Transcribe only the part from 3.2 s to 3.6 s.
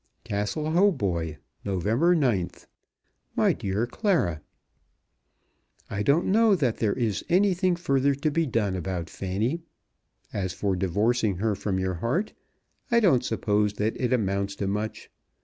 MY